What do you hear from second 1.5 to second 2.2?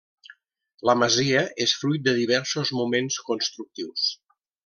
és fruit de